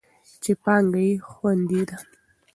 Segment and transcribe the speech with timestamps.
[0.43, 1.97] چې پانګه یې خوندي ده.